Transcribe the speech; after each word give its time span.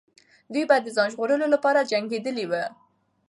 دوی 0.53 0.63
به 0.69 0.75
د 0.81 0.87
ځان 0.95 1.07
ژغورلو 1.13 1.47
لپاره 1.53 1.87
جنګېدلې 1.91 2.45
وو. 2.47 2.63